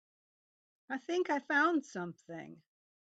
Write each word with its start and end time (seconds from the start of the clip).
I 0.89 0.97
think 0.97 1.29
I 1.29 1.37
found 1.41 1.85
something. 1.85 2.63